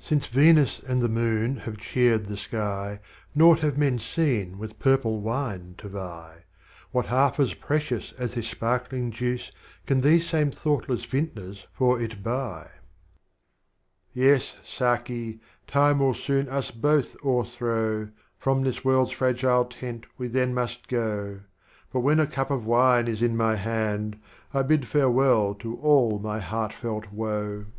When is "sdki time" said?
14.64-16.00